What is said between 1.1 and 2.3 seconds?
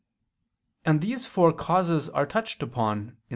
four causes are